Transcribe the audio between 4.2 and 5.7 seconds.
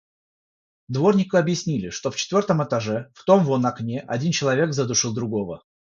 человек задушил другого.